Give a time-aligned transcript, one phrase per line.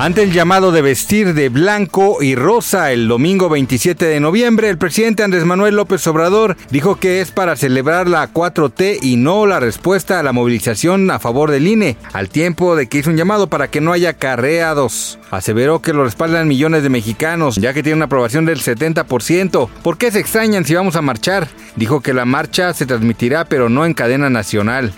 [0.00, 4.78] Ante el llamado de vestir de blanco y rosa el domingo 27 de noviembre, el
[4.78, 9.60] presidente Andrés Manuel López Obrador dijo que es para celebrar la 4T y no la
[9.60, 13.48] respuesta a la movilización a favor del INE, al tiempo de que hizo un llamado
[13.48, 15.18] para que no haya carreados.
[15.30, 19.68] Aseveró que lo respaldan millones de mexicanos, ya que tiene una aprobación del 70%.
[19.82, 21.48] ¿Por qué se extrañan si vamos a marchar?
[21.76, 24.94] Dijo que la marcha se transmitirá, pero no en cadena nacional.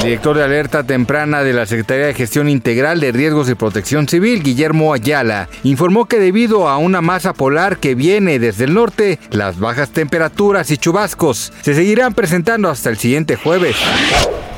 [0.00, 4.08] El director de alerta temprana de la Secretaría de Gestión Integral de Riesgos y Protección
[4.08, 9.18] Civil, Guillermo Ayala, informó que debido a una masa polar que viene desde el norte,
[9.30, 13.76] las bajas temperaturas y chubascos se seguirán presentando hasta el siguiente jueves.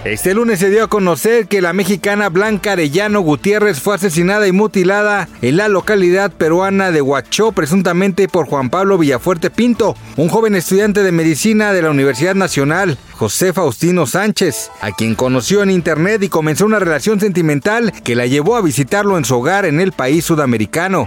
[0.05, 4.53] Este lunes se dio a conocer que la mexicana Blanca Arellano Gutiérrez fue asesinada y
[4.53, 10.57] mutilada en la localidad peruana de Huachó, presuntamente por Juan Pablo Villafuerte Pinto, un joven
[10.57, 16.21] estudiante de medicina de la Universidad Nacional, José Faustino Sánchez, a quien conoció en internet
[16.25, 19.93] y comenzó una relación sentimental que la llevó a visitarlo en su hogar en el
[19.93, 21.07] país sudamericano.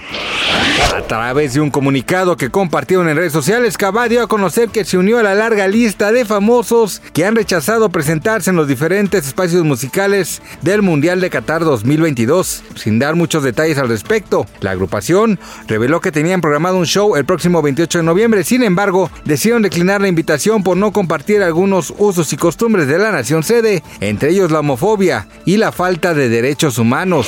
[0.94, 4.86] A través de un comunicado que compartieron en redes sociales, Cabá dio a conocer que
[4.86, 9.28] se unió a la larga lista de famosos que han rechazado presentarse en los diferentes
[9.28, 14.46] espacios musicales del Mundial de Qatar 2022, sin dar muchos detalles al respecto.
[14.62, 19.12] La agrupación reveló que tenían programado un show el próximo 28 de noviembre, sin embargo,
[19.26, 23.84] decidieron declinar la invitación por no compartir algunos usos y costumbres de la nación sede,
[24.00, 27.28] entre ellos la homofobia y la falta de derechos humanos.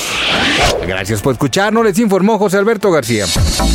[0.87, 3.25] Gracias por escucharnos, les informó José Alberto García.